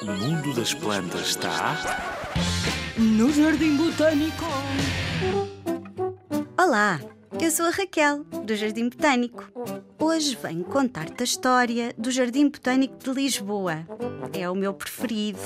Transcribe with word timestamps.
O 0.00 0.04
mundo 0.04 0.54
das 0.54 0.72
plantas 0.72 1.30
está. 1.30 1.76
No 2.96 3.32
Jardim 3.32 3.76
Botânico. 3.76 4.44
Olá, 6.56 7.00
eu 7.40 7.50
sou 7.50 7.66
a 7.66 7.70
Raquel, 7.70 8.22
do 8.44 8.54
Jardim 8.54 8.88
Botânico. 8.88 9.44
Hoje 9.98 10.38
venho 10.40 10.62
contar-te 10.62 11.20
a 11.20 11.24
história 11.24 11.92
do 11.98 12.12
Jardim 12.12 12.48
Botânico 12.48 12.96
de 12.98 13.10
Lisboa. 13.10 13.84
É 14.32 14.48
o 14.48 14.54
meu 14.54 14.72
preferido. 14.72 15.40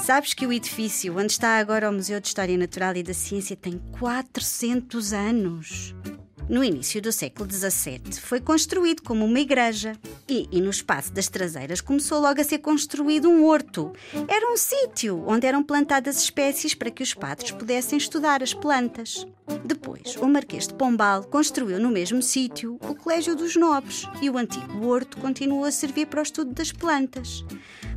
Sabes 0.00 0.34
que 0.34 0.44
o 0.44 0.52
edifício 0.52 1.16
onde 1.16 1.30
está 1.30 1.58
agora 1.58 1.88
o 1.88 1.92
Museu 1.92 2.20
de 2.20 2.26
História 2.26 2.58
Natural 2.58 2.96
e 2.96 3.04
da 3.04 3.14
Ciência 3.14 3.56
tem 3.56 3.80
400 4.00 5.12
anos. 5.12 5.94
No 6.48 6.62
início 6.62 7.00
do 7.00 7.12
século 7.12 7.48
XVII, 7.50 8.20
foi 8.20 8.40
construído 8.40 9.02
como 9.02 9.24
uma 9.24 9.40
igreja 9.40 9.96
e, 10.28 10.48
e, 10.50 10.60
no 10.60 10.70
espaço 10.70 11.12
das 11.12 11.28
traseiras 11.28 11.80
começou 11.80 12.20
logo 12.20 12.40
a 12.40 12.44
ser 12.44 12.58
construído 12.58 13.28
um 13.28 13.46
horto. 13.46 13.92
Era 14.28 14.52
um 14.52 14.56
sítio 14.56 15.24
onde 15.26 15.46
eram 15.46 15.62
plantadas 15.62 16.20
espécies 16.22 16.74
para 16.74 16.90
que 16.90 17.02
os 17.02 17.14
padres 17.14 17.52
pudessem 17.52 17.96
estudar 17.96 18.42
as 18.42 18.52
plantas. 18.52 19.26
Depois, 19.64 20.16
o 20.16 20.26
Marquês 20.26 20.66
de 20.66 20.74
Pombal 20.74 21.24
construiu 21.24 21.78
no 21.78 21.90
mesmo 21.90 22.20
sítio 22.22 22.78
o 22.82 22.94
Colégio 22.94 23.36
dos 23.36 23.56
Nobres 23.56 24.08
e 24.20 24.28
o 24.28 24.36
antigo 24.36 24.86
horto 24.86 25.18
continuou 25.18 25.64
a 25.64 25.70
servir 25.70 26.06
para 26.06 26.20
o 26.20 26.22
estudo 26.22 26.52
das 26.52 26.72
plantas. 26.72 27.44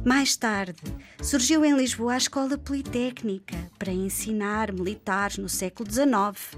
Mais 0.05 0.37
tarde, 0.37 0.81
surgiu 1.21 1.65
em 1.65 1.75
Lisboa 1.75 2.13
a 2.13 2.17
Escola 2.17 2.57
Politécnica 2.57 3.57
para 3.79 3.91
ensinar 3.91 4.71
militares 4.71 5.39
no 5.39 5.49
século 5.49 5.91
XIX. 5.91 6.55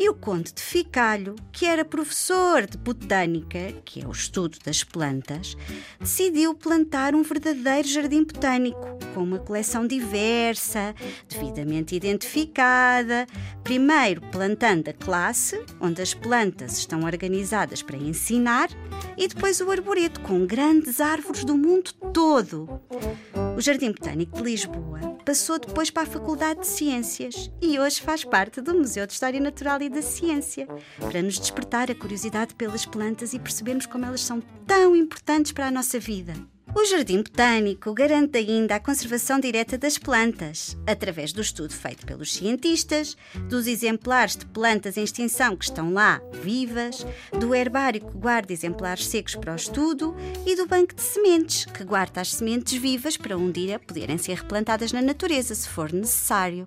E 0.00 0.08
o 0.08 0.14
Conde 0.14 0.50
de 0.54 0.62
Ficalho, 0.62 1.36
que 1.52 1.66
era 1.66 1.84
professor 1.84 2.66
de 2.66 2.78
botânica, 2.78 3.70
que 3.84 4.00
é 4.00 4.06
o 4.06 4.10
estudo 4.10 4.56
das 4.64 4.82
plantas, 4.82 5.54
decidiu 6.00 6.54
plantar 6.54 7.14
um 7.14 7.22
verdadeiro 7.22 7.86
jardim 7.86 8.24
botânico, 8.24 8.80
com 9.12 9.22
uma 9.22 9.38
coleção 9.38 9.86
diversa, 9.86 10.94
devidamente 11.28 11.94
identificada, 11.94 13.26
primeiro 13.62 14.22
plantando 14.32 14.88
a 14.88 14.94
classe, 14.94 15.62
onde 15.78 16.00
as 16.00 16.14
plantas 16.14 16.78
estão 16.78 17.04
organizadas 17.04 17.82
para 17.82 17.98
ensinar, 17.98 18.70
e 19.18 19.28
depois 19.28 19.60
o 19.60 19.70
arboreto, 19.70 20.22
com 20.22 20.46
grandes 20.46 20.98
árvores 20.98 21.44
do 21.44 21.58
mundo 21.58 21.92
todo. 22.14 22.80
O 23.54 23.60
Jardim 23.60 23.92
Botânico 23.92 24.38
de 24.38 24.44
Lisboa 24.44 25.09
passou 25.24 25.58
depois 25.58 25.90
para 25.90 26.02
a 26.02 26.06
Faculdade 26.06 26.60
de 26.60 26.66
Ciências 26.66 27.50
e 27.60 27.78
hoje 27.78 28.00
faz 28.00 28.24
parte 28.24 28.60
do 28.60 28.74
Museu 28.74 29.06
de 29.06 29.12
História 29.12 29.40
Natural 29.40 29.80
e 29.82 29.88
da 29.88 30.02
Ciência, 30.02 30.66
para 30.98 31.22
nos 31.22 31.38
despertar 31.38 31.90
a 31.90 31.94
curiosidade 31.94 32.54
pelas 32.54 32.86
plantas 32.86 33.32
e 33.32 33.38
percebermos 33.38 33.86
como 33.86 34.04
elas 34.04 34.22
são 34.22 34.40
tão 34.66 34.96
importantes 34.96 35.52
para 35.52 35.66
a 35.66 35.70
nossa 35.70 35.98
vida. 35.98 36.34
O 36.72 36.84
Jardim 36.84 37.16
Botânico 37.16 37.92
garante 37.92 38.38
ainda 38.38 38.76
a 38.76 38.80
conservação 38.80 39.40
direta 39.40 39.76
das 39.76 39.98
plantas, 39.98 40.78
através 40.86 41.32
do 41.32 41.40
estudo 41.40 41.74
feito 41.74 42.06
pelos 42.06 42.32
cientistas, 42.32 43.16
dos 43.48 43.66
exemplares 43.66 44.36
de 44.36 44.46
plantas 44.46 44.96
em 44.96 45.02
extinção 45.02 45.56
que 45.56 45.64
estão 45.64 45.92
lá 45.92 46.22
vivas, 46.42 47.04
do 47.38 47.54
herbário 47.54 48.00
que 48.00 48.16
guarda 48.16 48.52
exemplares 48.52 49.06
secos 49.06 49.34
para 49.34 49.52
o 49.52 49.56
estudo 49.56 50.14
e 50.46 50.54
do 50.54 50.66
banco 50.66 50.94
de 50.94 51.02
sementes, 51.02 51.64
que 51.64 51.82
guarda 51.82 52.20
as 52.20 52.34
sementes 52.34 52.80
vivas 52.80 53.16
para 53.16 53.36
um 53.36 53.50
dia 53.50 53.80
poderem 53.80 54.16
ser 54.16 54.34
replantadas 54.34 54.92
na 54.92 55.02
natureza, 55.02 55.54
se 55.54 55.68
for 55.68 55.92
necessário. 55.92 56.64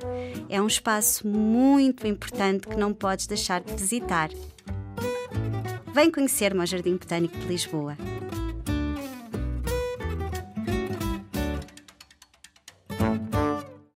É 0.49 0.61
um 0.61 0.67
espaço 0.67 1.25
muito 1.25 2.05
importante 2.05 2.67
que 2.67 2.75
não 2.75 2.93
podes 2.93 3.25
deixar 3.25 3.61
de 3.61 3.73
visitar. 3.73 4.29
Vem 5.93 6.11
conhecer-me 6.11 6.59
ao 6.59 6.65
Jardim 6.65 6.97
Botânico 6.97 7.37
de 7.37 7.47
Lisboa. 7.47 7.95